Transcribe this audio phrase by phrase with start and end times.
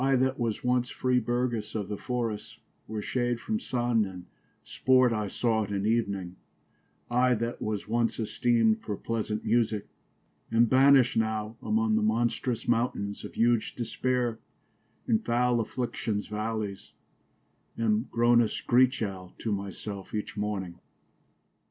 [0.03, 2.57] I that was once free burges of the forrests,
[2.87, 4.25] Where shade from Sunne y and
[4.63, 6.37] sports I sought at evening
[7.11, 9.85] y I that was once esteem'd for pleasant musique
[10.51, 14.39] y Am banisht now among the monstrous mountaines Of huge despaire y
[15.05, 16.93] and foule afflictions vallies
[17.77, 20.79] y Am growne a shrich owle to my selfe each morning.